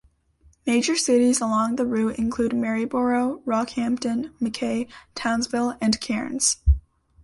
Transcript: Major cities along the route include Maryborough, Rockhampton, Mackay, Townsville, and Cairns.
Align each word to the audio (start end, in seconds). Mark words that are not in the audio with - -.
Major 0.65 0.95
cities 0.95 1.41
along 1.41 1.75
the 1.75 1.85
route 1.85 2.15
include 2.17 2.55
Maryborough, 2.55 3.39
Rockhampton, 3.45 4.31
Mackay, 4.39 4.87
Townsville, 5.13 5.77
and 5.79 6.01
Cairns. 6.01 6.57